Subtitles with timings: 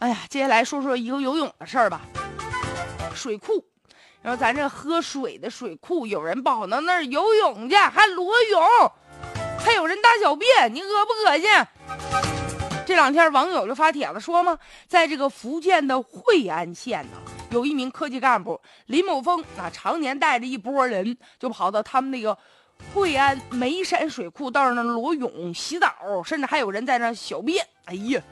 [0.00, 2.00] 哎呀，接下来说说一个游泳的事儿吧。
[3.14, 3.62] 水库，
[4.22, 8.62] 然后咱这喝水的水库，有人跑到那儿游泳去，还裸泳，
[9.58, 11.50] 还有人大小便，你恶不恶心？
[12.86, 14.58] 这两天网友就发帖子说嘛，
[14.88, 17.18] 在这个福建的惠安县呢，
[17.50, 22.36] 有一名科技干部林某峰，啊，常年带着一波人，就跑到他们那个
[22.94, 27.66] 惠安眉山水库到那裸泳、洗澡，甚至还有人在那小便。
[27.84, 28.22] 哎呀！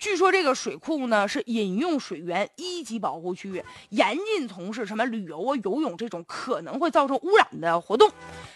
[0.00, 8.10] 据说这个水库呢是饮用水源一级保护区，严禁从事什么旅游啊、游泳这种可能会造成污染的活动。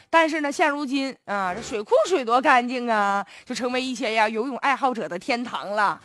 [0.09, 6.01] 但是呢，现如今啊，这水库水多干净啊，就成为一些呀游泳爱好者的天堂了。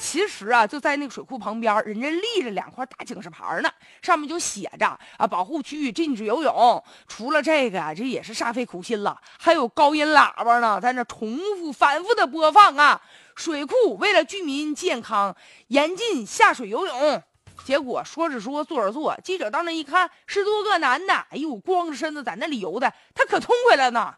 [0.00, 3.70] 其实啊，就在那个水库旁边，人家立着两块大警示牌呢，
[4.02, 6.82] 上面就写着啊，保护区域禁止游泳。
[7.06, 13.00] 除了这个啊，这也是煞费苦心了，还有高音喇叭呢，在那重复反复的播放啊。
[13.40, 15.34] 水库为了居民健康，
[15.68, 17.22] 严禁下水游泳。
[17.64, 19.16] 结果说着说，做着做。
[19.24, 24.14] 记者到那一看，十多个男的，哎呦，光着身子在那里游的，他可痛快了呢。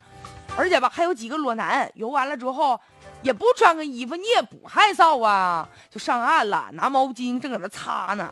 [0.56, 2.78] 而且吧，还有几个裸男，游完了之后。
[3.22, 5.68] 也不穿个衣服，你也不害臊啊！
[5.88, 8.28] 就上岸了，拿毛巾正搁那擦呢。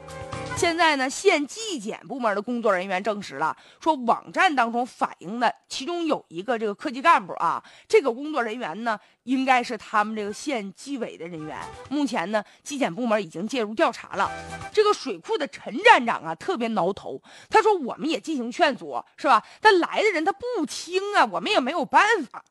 [0.61, 11.57] 现在呢，县纪检部门的工作人员证实了，说网站当中反映的其中有一个这个科级干部啊，这个工作人员呢，应该是他们这个县纪委的人员。
[11.89, 14.31] 目前呢，纪检部门已经介入调查了。
[14.71, 19.43] 这个水库的陈站长啊，特别挠头，他说我们也进行劝阻，是吧？
[19.63, 22.45] 但来的人他不听啊，我们也没有办法。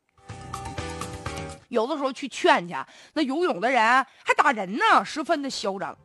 [1.68, 2.74] 有的时候去劝去，
[3.14, 5.96] 那游泳的人还打人呢，十分的嚣张。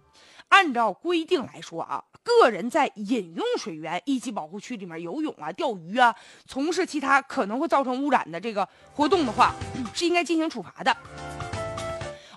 [0.49, 6.15] 按照规定来说啊，个人在饮用水源一级保护区里面游泳啊、钓鱼啊，
[6.47, 9.55] 从事其他可能会造成污染的这个活动的话，
[9.93, 10.97] 是应该进行处罚的。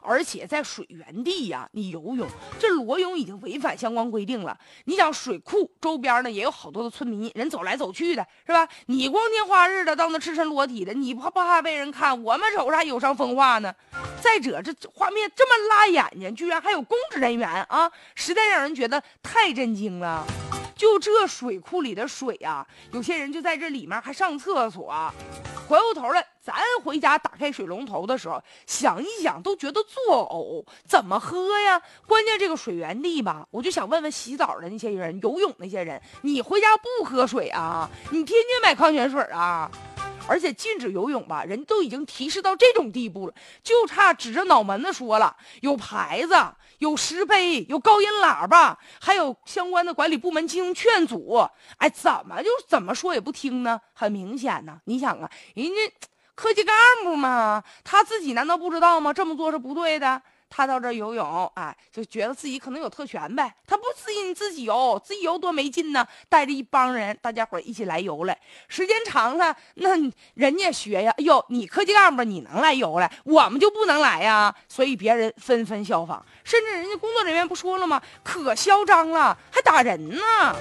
[0.08, 2.25] 而且在水源地呀，你游泳
[2.58, 4.58] 这裸泳已经违反相关规定了。
[4.86, 8.66] 你想水库周边呢也有好多的村民，人走来走去的是吧？
[8.86, 12.23] 你光天化日的到那赤身裸体的，你怕不怕被人看？
[12.23, 13.73] 我们瞅着还有伤风化呢。
[14.21, 20.26] 再者，这画面这么辣眼睛，居然还有公职人员啊，实在让人觉得太震惊了。
[20.76, 24.93] 就这水库里的水呀，有些人就在这里面还上厕所。
[25.67, 31.81] 回过头来，咱回家打开水龙头的时候，想一想都觉得作呕，怎么喝呀？
[32.08, 37.89] 关键这个水源地吧，我就想问问洗澡的那些人、游泳那些人，你回家不喝水啊？
[38.11, 39.69] 你天天买矿泉水啊？
[40.25, 45.35] 而且禁止游泳吧，人都已经提示到这种地步了，就差指着脑门子说了。
[45.59, 46.33] 有牌子，
[46.77, 51.45] 有石碑，有高音喇叭，还有相关的管理部门进行劝阻。
[51.77, 53.81] 哎，怎么就怎么说也不听呢？
[53.93, 55.73] 很明显呢，你想啊，人家
[56.37, 59.11] 科技干部嘛，他自己难道不知道吗？
[59.11, 60.21] 这么做是不对的。
[60.49, 63.53] 他到这游泳，哎，就觉得自己可能有特权呗。
[63.65, 66.08] 他不自信自己游，自己游多没劲呢。
[66.30, 69.89] 带着一帮人，大家伙一起来游来，时间长了，那
[70.36, 71.11] 人家学呀。
[71.17, 74.53] 哎呦，你科技干部你能来游来，我们就不能来呀。
[74.70, 77.99] 所以别人纷纷效仿，甚至人家工作人员不说了吗？
[78.23, 80.55] 可嚣张了，还打人呢。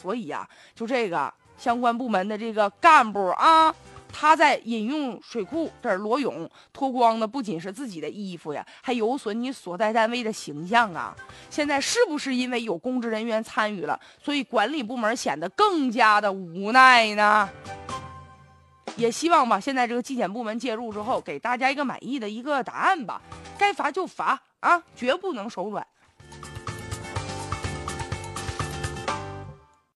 [0.00, 3.72] 所以呀，就这个相关部门的这个干部啊。
[4.12, 11.14] 他在饮用水库这儿裸泳脱光的不仅是自己的衣服呀，还有损你所在单位的形象啊！
[11.50, 17.48] 现在是不是因为有公职人员参与了，所以管理部门显得更加的无奈呢？
[18.96, 23.22] 也希望吧，现在这个纪检部门介入之后，给大家一个满意的一个答案吧。
[23.56, 25.86] 该罚就罚啊，绝不能手软。